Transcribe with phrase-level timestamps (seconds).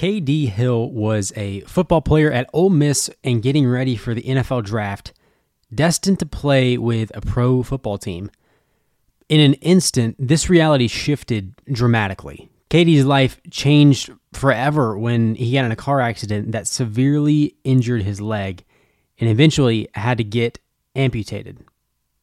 [0.00, 4.64] KD Hill was a football player at Ole Miss and getting ready for the NFL
[4.64, 5.12] draft,
[5.74, 8.30] destined to play with a pro football team.
[9.28, 12.48] In an instant, this reality shifted dramatically.
[12.70, 18.22] KD's life changed forever when he got in a car accident that severely injured his
[18.22, 18.64] leg
[19.18, 20.58] and eventually had to get
[20.96, 21.58] amputated.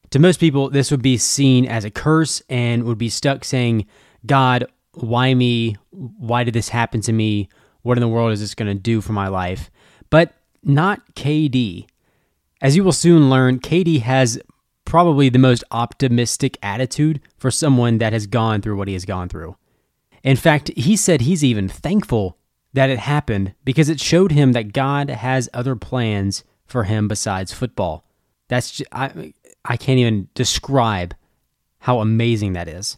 [0.10, 3.86] To most people, this would be seen as a curse and would be stuck saying,
[4.26, 5.78] God, why me?
[5.92, 7.50] Why did this happen to me?
[7.88, 9.72] What in the world is this going to do for my life?
[10.10, 11.88] But not KD.
[12.62, 14.38] As you will soon learn, KD has
[14.84, 19.30] probably the most optimistic attitude for someone that has gone through what he has gone
[19.30, 19.56] through.
[20.22, 22.38] In fact, he said he's even thankful
[22.74, 27.54] that it happened because it showed him that God has other plans for him besides
[27.54, 28.06] football.
[28.50, 29.34] That's just, I
[29.64, 31.16] I can't even describe
[31.80, 32.98] how amazing that is.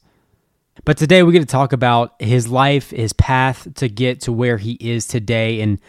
[0.86, 4.58] But today we get to talk about his life, his path to get to where
[4.58, 5.80] he is today, and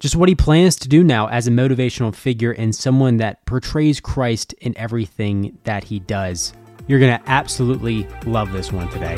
[0.00, 4.00] just what he plans to do now as a motivational figure and someone that portrays
[4.00, 6.52] Christ in everything that he does.
[6.88, 9.16] You're going to absolutely love this one today.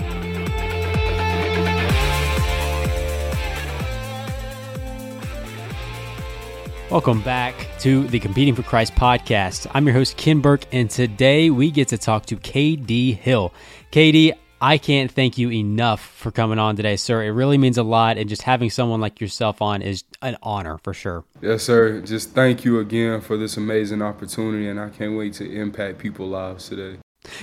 [6.91, 9.67] Welcome back to the Competing for Christ podcast.
[9.73, 13.55] I'm your host, Ken Burke, and today we get to talk to KD Hill.
[13.93, 17.25] KD, I can't thank you enough for coming on today, sir.
[17.25, 20.79] It really means a lot, and just having someone like yourself on is an honor
[20.85, 21.25] for sure.
[21.41, 22.01] Yes, sir.
[22.01, 26.31] Just thank you again for this amazing opportunity, and I can't wait to impact people's
[26.31, 27.01] lives today.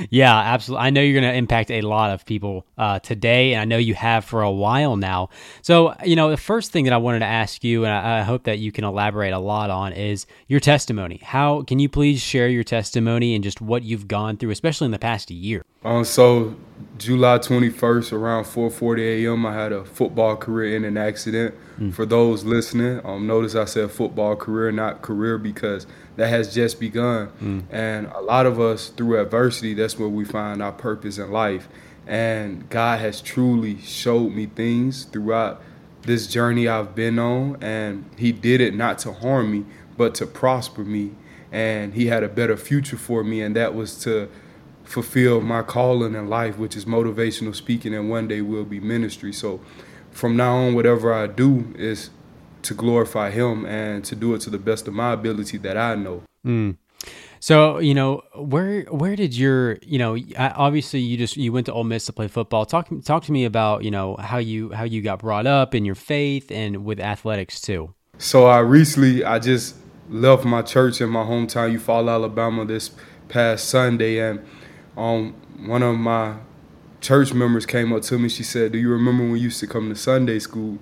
[0.10, 0.86] Yeah, absolutely.
[0.86, 3.78] I know you're going to impact a lot of people uh, today, and I know
[3.78, 5.30] you have for a while now.
[5.62, 8.22] So, you know, the first thing that I wanted to ask you, and I, I
[8.24, 11.20] hope that you can elaborate a lot on, is your testimony.
[11.24, 14.92] How can you please share your testimony and just what you've gone through, especially in
[14.92, 15.64] the past year?
[15.84, 16.56] Um, so
[16.98, 21.56] July 21st, around 4:40 a.m., I had a football career in an accident.
[21.80, 21.94] Mm.
[21.94, 26.80] For those listening, um, notice I said football career, not career, because that has just
[26.80, 27.30] begun.
[27.42, 27.64] Mm.
[27.72, 31.68] And a lot of us, through adversity, that's where we find our purpose in life.
[32.08, 35.62] And God has truly showed me things throughout
[36.04, 39.66] this journey I've been on, and He did it not to harm me,
[39.98, 41.12] but to prosper me.
[41.52, 44.30] And He had a better future for me, and that was to
[44.84, 49.32] fulfill my calling in life, which is motivational speaking, and one day will be ministry.
[49.32, 49.62] So
[50.12, 52.10] from now on, whatever I do is
[52.64, 55.96] to glorify Him and to do it to the best of my ability that I
[55.96, 56.24] know.
[56.46, 56.78] Mm.
[57.40, 61.74] So you know where where did your you know obviously you just you went to
[61.74, 62.66] Ole Miss to play football.
[62.66, 65.86] Talk talk to me about you know how you how you got brought up in
[65.86, 67.94] your faith and with athletics too.
[68.18, 69.76] So I recently I just
[70.10, 72.92] left my church in my hometown, Eufaula, Alabama, this
[73.30, 74.46] past Sunday, and
[74.98, 75.34] um,
[75.66, 76.36] one of my
[77.00, 78.28] church members came up to me.
[78.28, 80.80] She said, "Do you remember when you used to come to Sunday school?"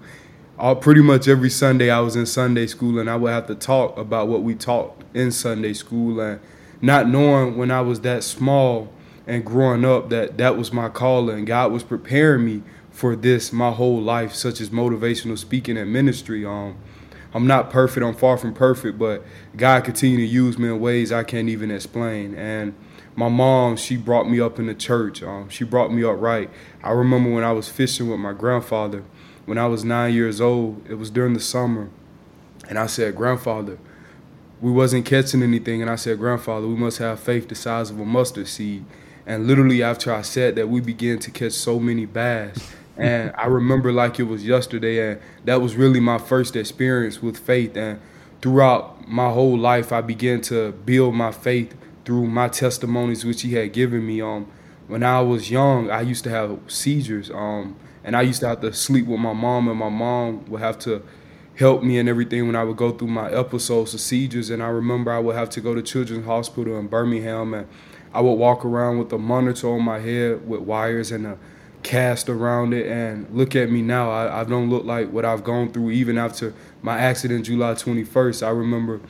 [0.59, 3.53] All pretty much every Sunday I was in Sunday school, and I would have to
[3.53, 6.39] talk about what we taught in Sunday school, and
[6.81, 8.91] not knowing when I was that small
[9.27, 11.45] and growing up that that was my calling.
[11.45, 16.43] God was preparing me for this my whole life, such as motivational speaking and ministry.
[16.43, 16.75] Um,
[17.35, 18.03] I'm not perfect.
[18.03, 19.23] I'm far from perfect, but
[19.55, 22.73] God continued to use me in ways I can't even explain, and
[23.15, 25.21] my mom, she brought me up in the church.
[25.21, 26.49] Um, she brought me up right.
[26.83, 29.03] I remember when I was fishing with my grandfather
[29.47, 30.85] when I was nine years old.
[30.87, 31.89] It was during the summer,
[32.69, 33.79] and I said, "Grandfather,
[34.61, 37.99] we wasn't catching anything." And I said, "Grandfather, we must have faith the size of
[37.99, 38.85] a mustard seed."
[39.25, 42.73] And literally after I said that, we began to catch so many bass.
[42.97, 47.37] and I remember like it was yesterday, and that was really my first experience with
[47.37, 47.77] faith.
[47.77, 47.99] And
[48.41, 51.73] throughout my whole life, I began to build my faith
[52.05, 54.19] through my testimonies which he had given me.
[54.21, 54.47] Um,
[54.87, 57.29] when I was young, I used to have seizures.
[57.29, 60.61] Um, and I used to have to sleep with my mom, and my mom would
[60.61, 61.03] have to
[61.55, 64.49] help me and everything when I would go through my episodes of seizures.
[64.49, 67.67] And I remember I would have to go to Children's Hospital in Birmingham, and
[68.13, 71.37] I would walk around with a monitor on my head with wires and a
[71.83, 72.87] cast around it.
[72.87, 76.17] And look at me now, I, I don't look like what I've gone through even
[76.17, 78.45] after my accident July 21st.
[78.45, 79.01] I remember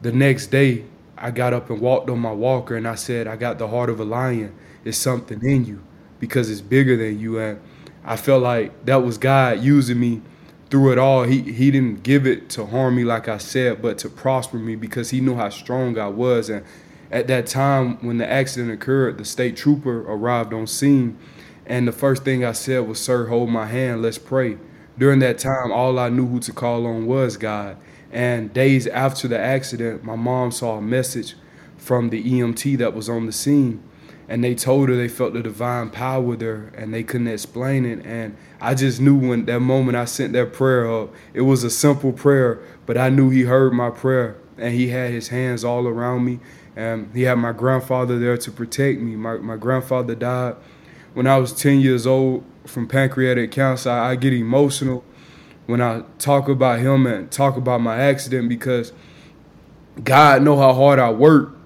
[0.00, 0.84] the next day
[1.20, 3.90] I got up and walked on my walker and I said, I got the heart
[3.90, 4.54] of a lion.
[4.84, 5.82] It's something in you
[6.20, 7.38] because it's bigger than you.
[7.38, 7.60] And
[8.04, 10.22] I felt like that was God using me
[10.70, 11.24] through it all.
[11.24, 14.76] He he didn't give it to harm me like I said, but to prosper me
[14.76, 16.48] because he knew how strong I was.
[16.50, 16.64] And
[17.10, 21.18] at that time when the accident occurred, the state trooper arrived on scene.
[21.66, 24.56] And the first thing I said was, Sir, hold my hand, let's pray.
[24.98, 27.76] During that time, all I knew who to call on was God.
[28.10, 31.34] And days after the accident, my mom saw a message
[31.76, 33.82] from the EMT that was on the scene.
[34.28, 38.04] and they told her they felt the divine power there and they couldn't explain it
[38.04, 41.70] and i just knew when that moment i sent that prayer up it was a
[41.70, 45.86] simple prayer but i knew he heard my prayer and he had his hands all
[45.86, 46.38] around me
[46.76, 50.54] and he had my grandfather there to protect me my, my grandfather died
[51.14, 55.04] when i was 10 years old from pancreatic cancer I, I get emotional
[55.68, 58.92] when i talk about him and talk about my accident because
[60.02, 61.58] god know how hard i worked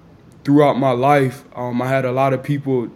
[0.43, 2.89] throughout my life, um, I had a lot of people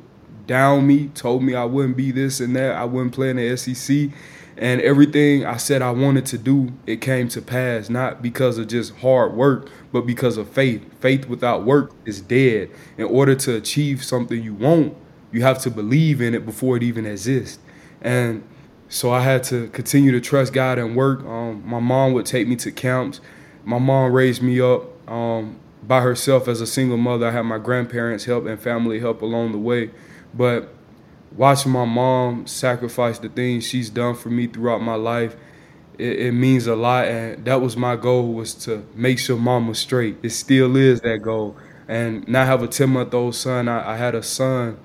[0.46, 3.56] down me, told me I wouldn't be this and that, I wouldn't play in the
[3.58, 4.10] SEC.
[4.58, 8.68] And everything I said I wanted to do, it came to pass, not because of
[8.68, 10.84] just hard work, but because of faith.
[11.00, 12.72] Faith without work is dead.
[12.98, 14.96] In order to achieve something you want,
[15.32, 17.60] you have to believe in it before it even exists.
[18.02, 18.44] And
[18.90, 21.24] so I had to continue to trust God and work.
[21.26, 23.20] Um, my mom would take me to camps.
[23.64, 25.10] My mom raised me up.
[25.10, 27.28] Um, by herself as a single mother.
[27.28, 29.92] I had my grandparents help and family help along the way.
[30.34, 30.74] But
[31.36, 35.36] watching my mom sacrifice the things she's done for me throughout my life,
[35.98, 37.08] it, it, means a lot.
[37.08, 40.18] And that was my goal was to make sure mom was straight.
[40.22, 41.56] It still is that goal.
[41.88, 43.68] And now I have a 10 month old son.
[43.68, 44.78] I, I had a son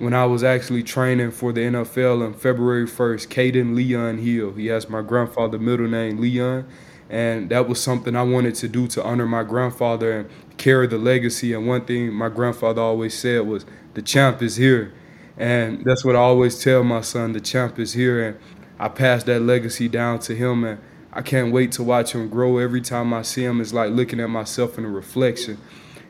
[0.00, 4.52] when I was actually training for the NFL on February 1st, Caden Leon Hill.
[4.54, 6.66] He has my grandfather's middle name, Leon
[7.10, 10.96] and that was something I wanted to do to honor my grandfather and carry the
[10.96, 11.52] legacy.
[11.52, 14.92] And one thing my grandfather always said was, "The champ is here,"
[15.36, 18.36] and that's what I always tell my son: "The champ is here." And
[18.78, 20.78] I pass that legacy down to him, and
[21.12, 22.58] I can't wait to watch him grow.
[22.58, 25.58] Every time I see him, it's like looking at myself in a reflection,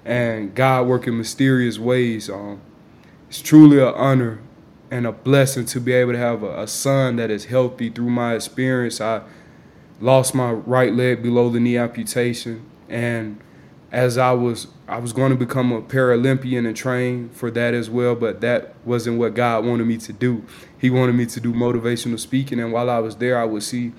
[0.04, 2.28] and God working mysterious ways.
[2.28, 2.60] Um,
[3.30, 4.40] it's truly an honor
[4.90, 8.10] and a blessing to be able to have a, a son that is healthy through
[8.10, 9.00] my experience.
[9.00, 9.22] I
[10.00, 13.40] lost my right leg below the knee amputation and
[13.92, 17.88] as I was I was going to become a Paralympian and train for that as
[17.88, 20.44] well, but that wasn't what God wanted me to do.
[20.76, 23.92] He wanted me to do motivational speaking and while I was there I would see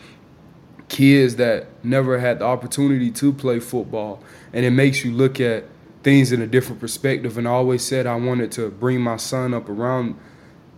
[0.89, 5.63] kids that never had the opportunity to play football and it makes you look at
[6.03, 9.53] things in a different perspective and I always said I wanted to bring my son
[9.53, 10.15] up around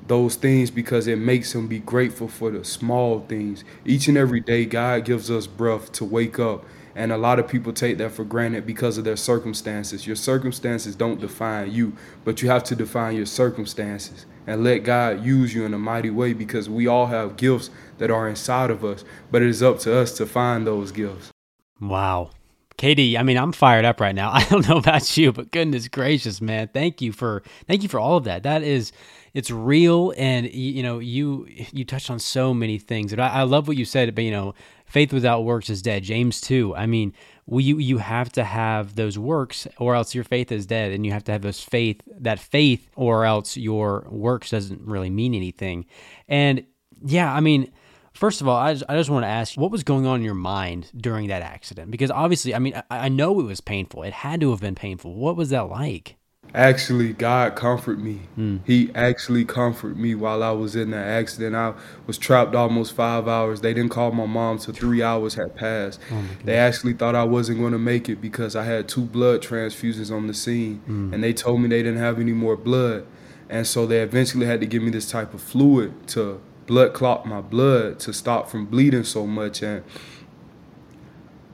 [0.08, 3.64] those things because it makes him be grateful for the small things.
[3.86, 6.66] Each and every day, God gives us breath to wake up.
[6.96, 10.06] And a lot of people take that for granted because of their circumstances.
[10.06, 11.94] Your circumstances don't define you,
[12.24, 16.12] but you have to define your circumstances and let God use you in a mighty
[16.12, 19.80] way because we all have gifts that are inside of us, but it is up
[19.80, 21.31] to us to find those gifts.
[21.80, 22.30] Wow.
[22.78, 24.31] KD, I mean, I'm fired up right now.
[24.34, 26.70] I don't know about you, but goodness gracious, man.
[26.74, 28.44] Thank you for thank you for all of that.
[28.44, 28.92] That is
[29.34, 33.44] it's real and you know you you touched on so many things and I, I
[33.44, 34.54] love what you said but you know
[34.86, 37.14] faith without works is dead james 2 i mean
[37.46, 41.06] we, you you have to have those works or else your faith is dead and
[41.06, 45.34] you have to have those faith that faith or else your works doesn't really mean
[45.34, 45.86] anything
[46.28, 46.64] and
[47.04, 47.72] yeah i mean
[48.13, 50.25] First of all, I just, I just want to ask what was going on in
[50.25, 51.92] your mind during that accident?
[51.92, 54.04] Because obviously, I mean, I, I know it was painful.
[54.04, 55.13] It had to have been painful.
[55.15, 56.18] What was that like?
[56.54, 58.21] actually God comfort me.
[58.38, 58.60] Mm.
[58.65, 61.56] He actually comforted me while I was in that accident.
[61.56, 61.74] I
[62.06, 63.62] was trapped almost five hours.
[63.62, 66.00] They didn't call my mom till three hours had passed.
[66.12, 69.42] Oh they actually thought I wasn't going to make it because I had two blood
[69.42, 71.13] transfusions on the scene, mm.
[71.13, 73.06] and they told me they didn't have any more blood,
[73.50, 77.25] and so they eventually had to give me this type of fluid to blood clot
[77.25, 79.83] my blood to stop from bleeding so much and.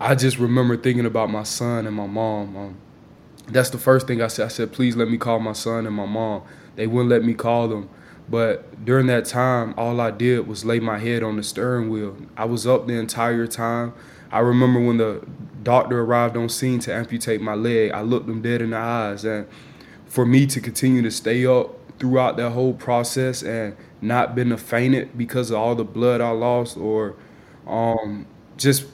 [0.01, 2.55] I just remember thinking about my son and my mom.
[2.55, 2.77] Um,
[3.47, 4.45] that's the first thing I said.
[4.45, 6.43] I said, please let me call my son and my mom.
[6.77, 7.89] They wouldn't let me call them.
[8.29, 12.15] But during that time, all I did was lay my head on the steering wheel.
[12.37, 13.93] I was up the entire time.
[14.31, 15.25] I remember when the
[15.63, 19.25] doctor arrived on scene to amputate my leg, I looked them dead in the eyes.
[19.25, 19.47] And
[20.05, 25.17] for me to continue to stay up throughout that whole process and not been fainted
[25.17, 27.15] because of all the blood I lost or
[27.67, 28.25] um,
[28.57, 28.85] just,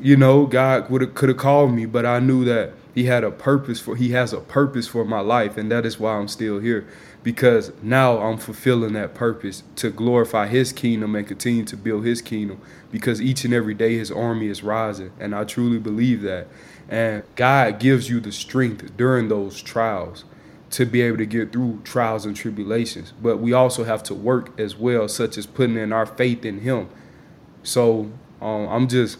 [0.00, 3.24] you know, God would have could have called me, but I knew that he had
[3.24, 6.28] a purpose for he has a purpose for my life and that is why I'm
[6.28, 6.86] still here
[7.22, 12.22] because now I'm fulfilling that purpose to glorify his kingdom and continue to build his
[12.22, 16.48] kingdom because each and every day his army is rising and I truly believe that.
[16.88, 20.24] And God gives you the strength during those trials
[20.70, 24.58] to be able to get through trials and tribulations but we also have to work
[24.58, 26.88] as well such as putting in our faith in him
[27.62, 28.10] so
[28.40, 29.18] um, I'm just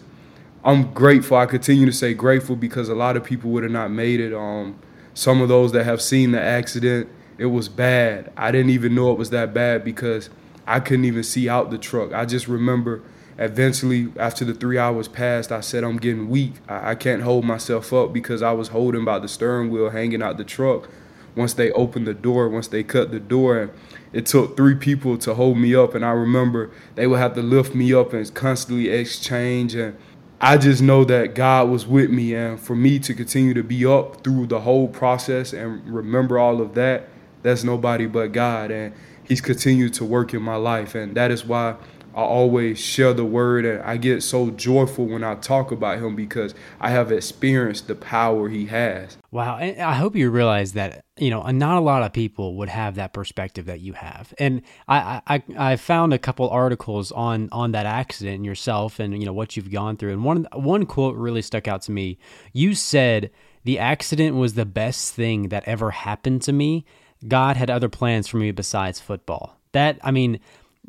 [0.63, 1.37] I'm grateful.
[1.37, 4.33] I continue to say grateful because a lot of people would have not made it.
[4.33, 4.79] Um,
[5.13, 8.31] some of those that have seen the accident, it was bad.
[8.37, 10.29] I didn't even know it was that bad because
[10.67, 12.13] I couldn't even see out the truck.
[12.13, 13.01] I just remember
[13.39, 16.53] eventually, after the three hours passed, I said, I'm getting weak.
[16.69, 20.21] I, I can't hold myself up because I was holding by the steering wheel, hanging
[20.21, 20.87] out the truck.
[21.35, 23.71] Once they opened the door, once they cut the door,
[24.13, 25.95] it took three people to hold me up.
[25.95, 29.75] And I remember they would have to lift me up and constantly exchange.
[29.75, 29.97] And
[30.39, 32.35] I just know that God was with me.
[32.35, 36.61] And for me to continue to be up through the whole process and remember all
[36.61, 37.07] of that,
[37.43, 38.71] that's nobody but God.
[38.71, 40.93] And He's continued to work in my life.
[40.93, 41.75] And that is why
[42.13, 46.15] I always share the word and I get so joyful when I talk about him
[46.15, 49.17] because I have experienced the power he has.
[49.31, 49.57] Wow.
[49.57, 52.95] And I hope you realize that, you know, not a lot of people would have
[52.95, 54.33] that perspective that you have.
[54.37, 59.17] And I, I, I found a couple articles on, on that accident and yourself and,
[59.17, 60.11] you know, what you've gone through.
[60.11, 62.17] And one, one quote really stuck out to me.
[62.51, 63.31] You said,
[63.63, 66.85] the accident was the best thing that ever happened to me.
[67.27, 69.57] God had other plans for me besides football.
[69.73, 70.39] That, I mean,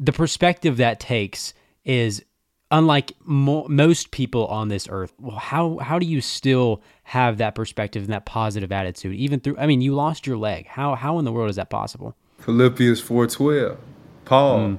[0.02, 1.54] the perspective that takes
[1.84, 2.24] is
[2.72, 5.12] unlike mo- most people on this earth.
[5.18, 9.58] Well, how how do you still have that perspective and that positive attitude even through?
[9.58, 10.66] I mean, you lost your leg.
[10.66, 12.16] How how in the world is that possible?
[12.38, 13.78] Philippians four twelve,
[14.24, 14.78] Paul, mm.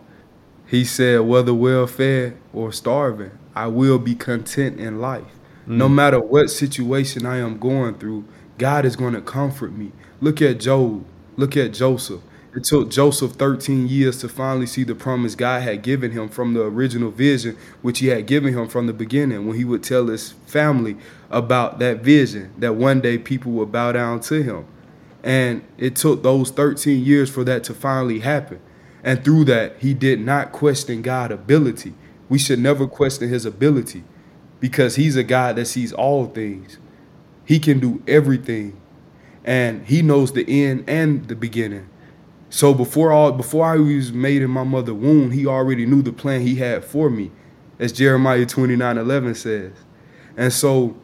[0.67, 5.39] he said, "Whether well fed or starving, I will be content in life.
[5.65, 5.77] Mm.
[5.77, 8.25] No matter what situation I am going through,
[8.57, 11.05] God is going to comfort me." Look at Job.
[11.37, 12.21] Look at Joseph.
[12.55, 16.53] It took Joseph 13 years to finally see the promise God had given him from
[16.53, 20.07] the original vision, which he had given him from the beginning, when he would tell
[20.07, 20.97] his family
[21.31, 24.65] about that vision, that one day people would bow down to him.
[25.23, 28.59] And it took those 13 years for that to finally happen.
[29.03, 31.93] And through that, he did not question God's ability.
[32.29, 34.03] We should never question his ability
[34.59, 36.77] because he's a God that sees all things.
[37.45, 38.79] He can do everything.
[39.43, 41.89] And he knows the end and the beginning.
[42.53, 46.13] So before all before I was made in my mother womb, he already knew the
[46.13, 47.31] plan he had for me,
[47.79, 49.71] as Jeremiah 29 11 says.
[50.37, 50.95] And so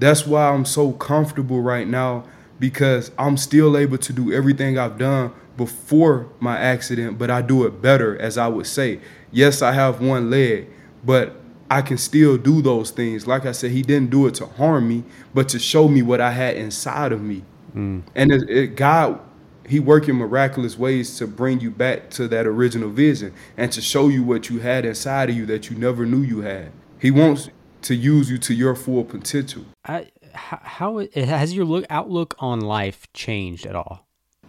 [0.00, 2.24] that's why I'm so comfortable right now
[2.58, 7.64] because I'm still able to do everything I've done before my accident, but I do
[7.64, 8.98] it better, as I would say.
[9.30, 10.68] Yes, I have one leg,
[11.04, 11.36] but
[11.70, 13.24] I can still do those things.
[13.24, 16.20] Like I said, he didn't do it to harm me, but to show me what
[16.20, 17.44] I had inside of me.
[17.72, 18.02] Mm.
[18.16, 19.20] And it, it, God
[19.68, 24.08] he working miraculous ways to bring you back to that original vision and to show
[24.08, 26.72] you what you had inside of you that you never knew you had.
[26.98, 27.50] He wants
[27.82, 29.64] to use you to your full potential.
[29.84, 34.06] I, how has your look outlook on life changed at all?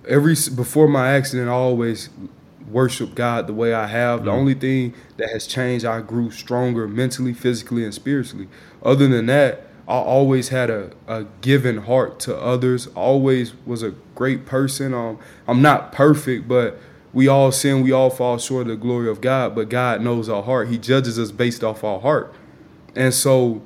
[0.07, 2.09] Every before my accident, I always
[2.69, 4.23] worship God the way I have.
[4.25, 4.35] The mm.
[4.35, 8.47] only thing that has changed, I grew stronger mentally, physically, and spiritually.
[8.83, 12.85] Other than that, I always had a, a given heart to others.
[12.93, 14.93] Always was a great person.
[14.93, 15.17] Um,
[15.47, 16.77] I'm not perfect, but
[17.11, 17.81] we all sin.
[17.81, 19.55] We all fall short of the glory of God.
[19.55, 20.69] But God knows our heart.
[20.69, 22.31] He judges us based off our heart.
[22.95, 23.63] And so,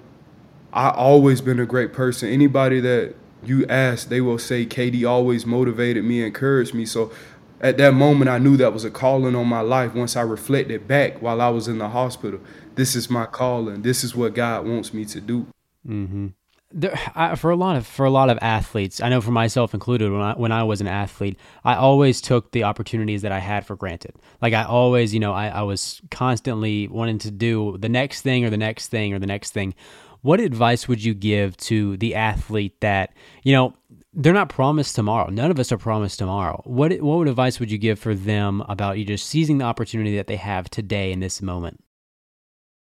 [0.72, 2.30] I always been a great person.
[2.30, 7.12] Anybody that you ask, they will say, "KD always motivated me, encouraged me." So,
[7.60, 9.94] at that moment, I knew that was a calling on my life.
[9.94, 12.40] Once I reflected back while I was in the hospital,
[12.76, 13.82] this is my calling.
[13.82, 15.48] This is what God wants me to do.
[15.88, 16.28] Mm-hmm.
[16.76, 19.76] There, I, for a lot of for a lot of athletes, I know for myself
[19.76, 23.40] included, when I when I was an athlete, I always took the opportunities that I
[23.40, 24.16] had for granted.
[24.42, 28.44] Like I always, you know, I, I was constantly wanting to do the next thing
[28.44, 29.76] or the next thing or the next thing.
[30.22, 33.14] What advice would you give to the athlete that
[33.44, 33.76] you know
[34.16, 35.30] they're not promised tomorrow.
[35.30, 36.62] None of us are promised tomorrow.
[36.66, 40.28] What what advice would you give for them about you just seizing the opportunity that
[40.28, 41.84] they have today in this moment?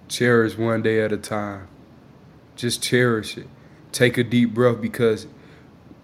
[0.09, 1.69] Cherish one day at a time
[2.57, 3.47] just cherish it.
[3.93, 5.27] Take a deep breath because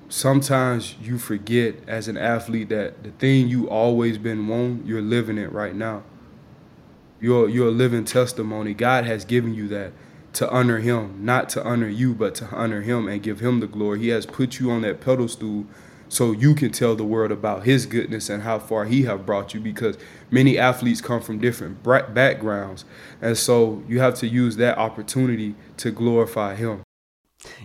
[0.08, 5.38] sometimes you forget as an athlete that the thing you always been wanting, you're living
[5.38, 6.02] it right now.
[7.20, 8.74] You're you're a living testimony.
[8.74, 9.92] God has given you that
[10.34, 13.66] to honor him, not to honor you, but to honor him and give him the
[13.66, 14.00] glory.
[14.00, 15.66] He has put you on that pedestal
[16.12, 19.54] so you can tell the world about his goodness and how far he have brought
[19.54, 19.96] you because
[20.30, 22.84] many athletes come from different backgrounds.
[23.22, 26.82] And so you have to use that opportunity to glorify him.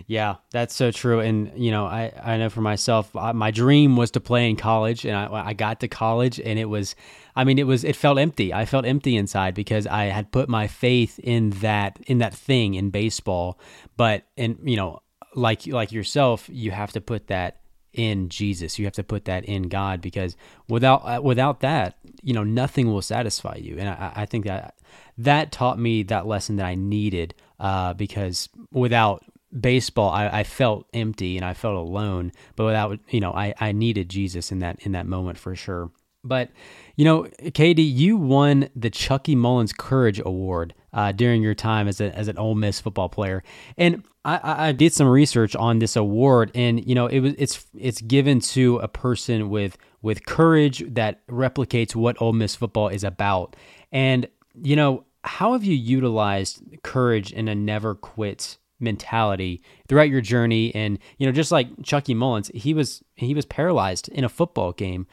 [0.06, 1.20] Yeah that's so true.
[1.20, 5.04] And you know i, I know for myself my dream was to play in college
[5.04, 6.96] and I, I got to college and it was
[7.36, 8.54] i mean it was it felt empty.
[8.54, 12.74] I felt empty inside because i had put my faith in that in that thing
[12.74, 13.58] in baseball.
[13.98, 15.02] But and you know
[15.34, 17.57] like like yourself you have to put that
[17.92, 18.78] in Jesus.
[18.78, 20.36] You have to put that in God because
[20.68, 23.76] without uh, without that, you know, nothing will satisfy you.
[23.78, 24.74] And I, I think that
[25.16, 29.24] that taught me that lesson that I needed uh, because without
[29.58, 32.32] baseball, I, I, felt empty and I felt alone.
[32.54, 35.90] But without, you know, I, I needed Jesus in that in that moment for sure.
[36.24, 36.50] But
[36.96, 42.00] you know, KD, you won the Chucky Mullins Courage Award uh, during your time as,
[42.00, 43.42] a, as an Ole Miss football player.
[43.76, 47.66] And I, I did some research on this award, and you know it was it's
[47.74, 53.04] it's given to a person with with courage that replicates what Ole Miss football is
[53.04, 53.56] about.
[53.90, 54.28] And
[54.60, 60.74] you know how have you utilized courage in a never quit mentality throughout your journey.
[60.74, 64.72] And you know just like Chucky Mullins he was he was paralyzed in a football
[64.72, 65.06] game.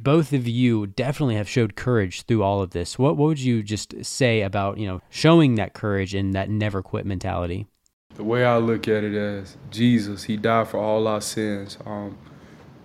[0.00, 2.98] Both of you definitely have showed courage through all of this.
[2.98, 6.82] What what would you just say about you know showing that courage and that never
[6.82, 7.66] quit mentality?
[8.14, 11.78] The way I look at it as Jesus he died for all our sins.
[11.84, 12.18] Um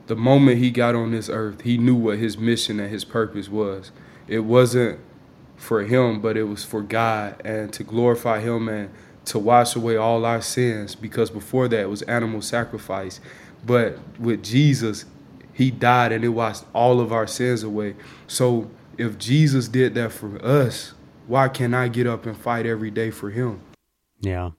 [0.08, 3.50] the moment he got on this earth he knew what his mission and his purpose
[3.50, 3.92] was.
[4.28, 5.00] It wasn't
[5.56, 8.90] for him but it was for God and to glorify him and
[9.26, 13.20] to wash away all our sins because before that was animal sacrifice.
[13.66, 15.06] But with Jesus,
[15.54, 17.96] he died and it washed all of our sins away.
[18.28, 20.94] So if Jesus did that for us,
[21.28, 23.62] why can't I get up and fight every day for him?
[24.20, 24.52] Yeah.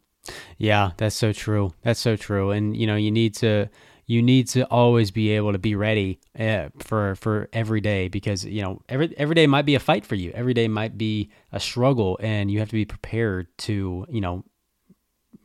[0.58, 1.72] Yeah, that's so true.
[1.82, 2.50] That's so true.
[2.50, 3.68] And you know, you need to
[4.06, 8.44] you need to always be able to be ready uh, for for every day because
[8.44, 10.30] you know every every day might be a fight for you.
[10.34, 14.44] Every day might be a struggle, and you have to be prepared to you know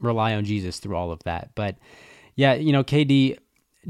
[0.01, 1.51] rely on Jesus through all of that.
[1.55, 1.77] But
[2.35, 3.37] yeah, you know, KD,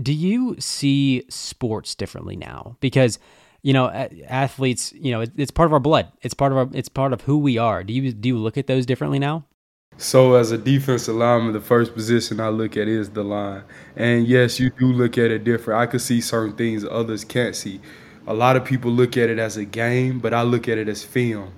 [0.02, 2.78] do you see sports differently now?
[2.80, 3.20] Because
[3.64, 3.90] you know,
[4.28, 6.12] athletes, you know, it's part of our blood.
[6.22, 7.84] It's part of our, it's part of who we are.
[7.84, 9.46] Do you do you look at those differently now?
[9.98, 13.64] So as a defensive lineman, the first position I look at is the line.
[13.96, 15.80] And yes, you do look at it different.
[15.80, 17.82] I could see certain things others can't see.
[18.26, 20.88] A lot of people look at it as a game, but I look at it
[20.88, 21.52] as film.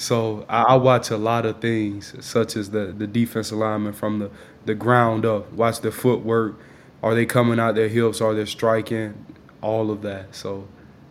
[0.00, 4.18] So I, I, watch a lot of things, such as the the defense alignment from
[4.18, 4.30] the
[4.64, 5.52] the ground up.
[5.52, 6.58] Watch the footwork.
[7.02, 8.22] Are they coming out their hips?
[8.22, 9.26] Are they striking?
[9.60, 10.34] All of that.
[10.34, 10.66] So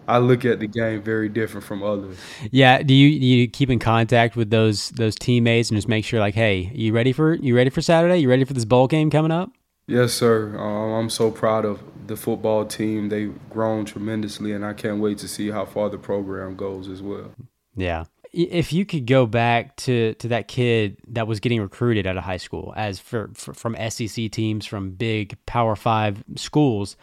[0.08, 2.18] I look at the game very different from others.
[2.50, 2.82] Yeah.
[2.82, 6.20] Do you do you keep in contact with those those teammates and just make sure
[6.20, 8.18] like, hey, you ready for you ready for Saturday?
[8.18, 9.52] You ready for this bowl game coming up?
[9.86, 10.58] Yes, sir.
[10.58, 13.10] Um, I'm so proud of the football team.
[13.10, 17.04] They've grown tremendously, and I can't wait to see how far the program goes as
[17.04, 17.32] well.
[17.76, 22.18] Yeah, if you could go back to to that kid that was getting recruited out
[22.18, 26.96] of high school as for, for, from SEC teams from big Power 5 schools,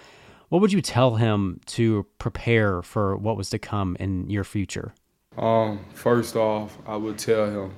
[0.48, 4.94] what would you tell him to prepare for what was to come in your future?
[5.36, 7.74] Um, first off, I would tell him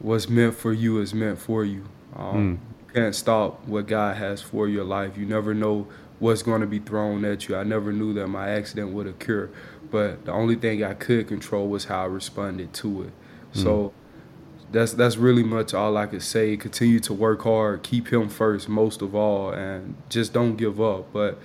[0.00, 1.84] what's meant for you is meant for you.
[2.14, 2.88] Um, mm.
[2.88, 5.16] You can't stop what God has for your life.
[5.16, 5.86] You never know
[6.18, 7.56] what's going to be thrown at you.
[7.56, 9.50] I never knew that my accident would occur,
[9.90, 13.12] but the only thing I could control was how I responded to it.
[13.54, 13.62] Mm.
[13.62, 13.92] So
[14.72, 16.56] that's that's really much all I could say.
[16.56, 21.12] Continue to work hard, keep him first most of all, and just don't give up.
[21.12, 21.38] But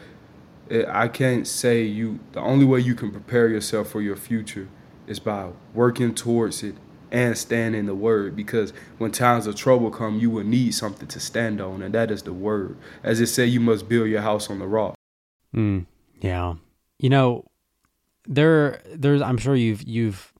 [0.69, 2.19] it, I can't say you.
[2.33, 4.67] The only way you can prepare yourself for your future
[5.07, 6.75] is by working towards it
[7.11, 11.19] and standing the word because when times of trouble come you will need something to
[11.19, 14.49] stand on and that is the word as it said you must build your house
[14.49, 14.95] on the rock
[15.53, 15.85] mm,
[16.21, 16.53] yeah
[16.99, 17.43] you know
[18.27, 20.31] there there's i'm sure you've you've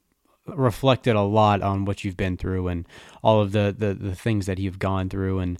[0.47, 2.87] reflected a lot on what you've been through and
[3.23, 5.39] all of the the, the things that you've gone through.
[5.39, 5.59] And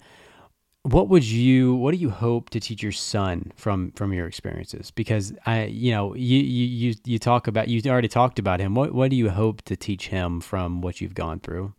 [0.84, 4.92] what would you what do you hope to teach your son from from your experiences?
[4.92, 8.76] Because i you know you you you talk about you already talked about him.
[8.76, 11.74] What what do you hope to teach him from what you've gone through?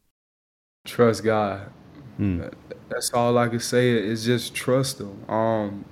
[0.84, 1.70] Trust god.
[2.18, 2.42] Hmm.
[2.90, 3.90] that's all i can say.
[3.90, 5.28] Is just trust him.
[5.28, 5.84] Um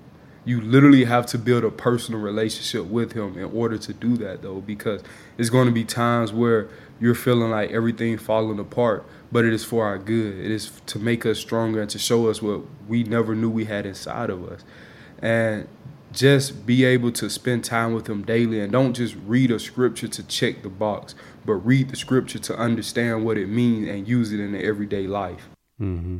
[0.50, 4.42] you literally have to build a personal relationship with him in order to do that
[4.42, 5.02] though because
[5.38, 6.68] it's going to be times where
[7.00, 10.38] you're feeling like everything falling apart but it is for our good.
[10.38, 13.66] It is to make us stronger and to show us what we never knew we
[13.66, 14.64] had inside of us.
[15.22, 15.68] And
[16.12, 20.08] just be able to spend time with him daily and don't just read a scripture
[20.08, 21.14] to check the box,
[21.46, 25.06] but read the scripture to understand what it means and use it in the everyday
[25.06, 25.48] life.
[25.80, 26.18] Mm-hmm.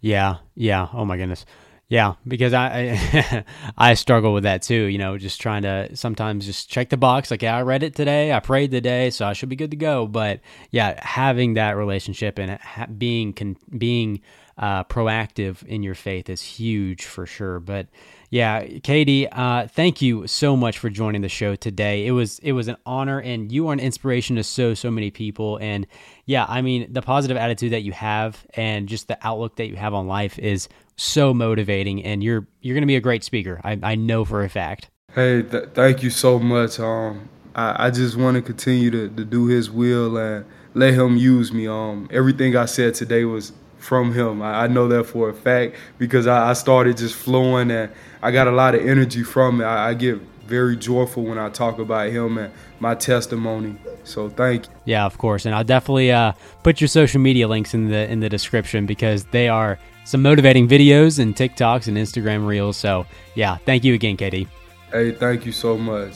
[0.00, 0.88] Yeah, yeah.
[0.92, 1.44] Oh my goodness.
[1.88, 3.44] Yeah, because I, I,
[3.78, 4.86] I struggle with that too.
[4.86, 7.30] You know, just trying to sometimes just check the box.
[7.30, 9.76] Like, yeah, I read it today, I prayed today, so I should be good to
[9.76, 10.06] go.
[10.08, 10.40] But
[10.72, 14.20] yeah, having that relationship and ha- being con- being
[14.58, 17.60] uh, proactive in your faith is huge for sure.
[17.60, 17.88] But
[18.30, 22.06] yeah, KD, uh, thank you so much for joining the show today.
[22.06, 25.10] It was it was an honor, and you are an inspiration to so so many
[25.10, 25.58] people.
[25.58, 25.86] And
[26.24, 29.76] yeah, I mean, the positive attitude that you have, and just the outlook that you
[29.76, 33.60] have on life is so motivating, and you're you're going to be a great speaker.
[33.62, 34.88] I, I know for a fact.
[35.14, 36.80] Hey, th- thank you so much.
[36.80, 41.16] Um, I, I just want to continue to, to do His will and let Him
[41.16, 41.68] use me.
[41.68, 43.52] Um, everything I said today was
[43.86, 44.42] from Him.
[44.42, 48.30] I, I know that for a fact because I, I, started just flowing and I
[48.32, 49.64] got a lot of energy from it.
[49.64, 53.76] I, I get very joyful when I talk about him and my testimony.
[54.04, 54.72] So thank you.
[54.84, 58.20] Yeah, of course, and I'll definitely uh, put your social media links in the in
[58.20, 62.76] the description because they are some motivating videos and TikToks and Instagram reels.
[62.76, 64.46] So yeah, thank you again, KD.
[64.92, 66.14] Hey, thank you so much.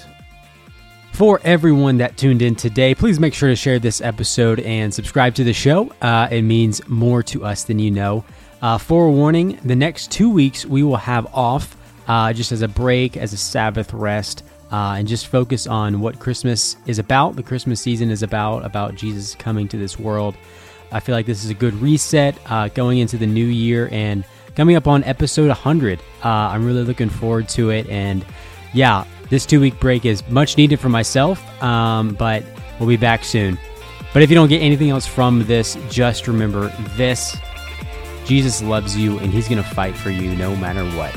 [1.13, 5.35] For everyone that tuned in today, please make sure to share this episode and subscribe
[5.35, 5.93] to the show.
[6.01, 8.25] Uh, it means more to us than you know.
[8.63, 11.77] Uh, forewarning: the next two weeks we will have off
[12.09, 16.19] uh, just as a break, as a Sabbath rest, uh, and just focus on what
[16.19, 17.37] Christmas is about.
[17.37, 20.35] The Christmas season is about, about Jesus coming to this world.
[20.91, 24.25] I feel like this is a good reset uh, going into the new year and
[24.57, 26.01] coming up on episode 100.
[26.25, 27.89] Uh, I'm really looking forward to it.
[27.89, 28.25] And
[28.75, 32.45] yeah, this two week break is much needed for myself, um, but
[32.79, 33.59] we'll be back soon.
[34.13, 37.37] But if you don't get anything else from this, just remember this
[38.31, 41.13] Jesus loves you and he's going to fight for you no matter what.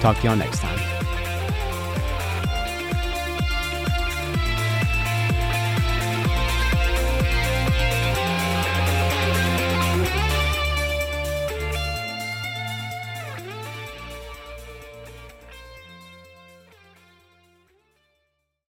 [0.00, 0.95] Talk to y'all next time.